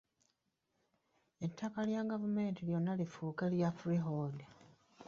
Ettaka 1.45 1.79
lya 1.87 2.01
gavumenti 2.11 2.61
lyonna 2.67 2.93
lifuuke 2.99 3.45
lya 3.53 3.69
freehold. 3.79 4.37